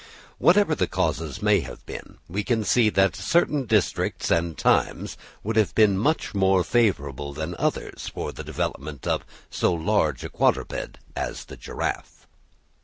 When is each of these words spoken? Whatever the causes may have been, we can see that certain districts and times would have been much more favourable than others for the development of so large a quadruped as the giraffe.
Whatever 0.39 0.73
the 0.73 0.87
causes 0.87 1.43
may 1.43 1.59
have 1.59 1.85
been, 1.85 2.17
we 2.27 2.43
can 2.43 2.63
see 2.63 2.89
that 2.89 3.15
certain 3.15 3.67
districts 3.67 4.31
and 4.31 4.57
times 4.57 5.15
would 5.43 5.55
have 5.57 5.75
been 5.75 5.95
much 5.95 6.33
more 6.33 6.63
favourable 6.63 7.33
than 7.33 7.55
others 7.59 8.07
for 8.07 8.31
the 8.31 8.43
development 8.43 9.05
of 9.05 9.23
so 9.51 9.71
large 9.71 10.23
a 10.23 10.29
quadruped 10.29 10.97
as 11.15 11.45
the 11.45 11.55
giraffe. 11.55 12.25